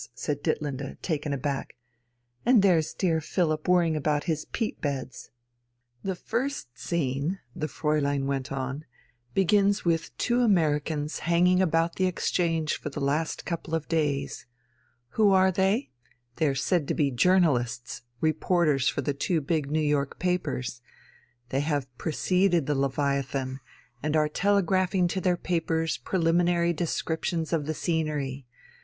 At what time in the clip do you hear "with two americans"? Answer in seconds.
9.85-11.19